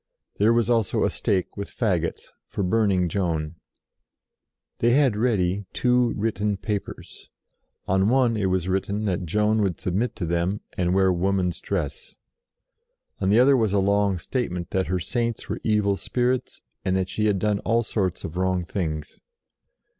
There 0.39 0.51
was 0.51 0.67
also 0.67 1.03
a 1.03 1.11
stake 1.11 1.55
with 1.55 1.69
faggots, 1.69 2.31
for 2.47 2.63
burning 2.63 3.07
Joan. 3.07 3.57
They 4.79 4.93
had 4.93 5.15
ready 5.15 5.65
two 5.73 6.15
written 6.15 6.57
papers: 6.57 7.29
on 7.87 8.09
one 8.09 8.35
it 8.35 8.47
was 8.47 8.67
written 8.67 9.05
that 9.05 9.25
Joan 9.27 9.61
would 9.61 9.79
submit 9.79 10.15
to 10.15 10.25
them, 10.25 10.61
and 10.75 10.95
wear 10.95 11.13
woman's 11.13 11.59
dress. 11.61 12.15
On 13.19 13.29
the 13.29 13.39
other 13.39 13.55
was 13.55 13.73
a 13.73 13.77
long 13.79 14.17
statement 14.17 14.71
that 14.71 14.87
her 14.87 14.99
Saints 14.99 15.47
were 15.47 15.61
evil 15.61 15.97
spirits, 15.97 16.61
and 16.83 16.95
that 16.97 17.07
she 17.07 17.27
had 17.27 17.37
done 17.37 17.59
all 17.59 17.83
sorts 17.83 18.23
of 18.23 18.37
wrong 18.37 18.63
things. 18.63 19.21